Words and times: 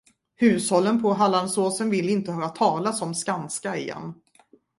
Hushållen 0.35 1.01
på 1.01 1.13
Hallandsåsen 1.13 1.89
vill 1.89 2.09
inte 2.09 2.31
höra 2.31 2.49
talas 2.49 3.01
om 3.01 3.13
Skanska 3.15 3.77
igen. 3.77 4.13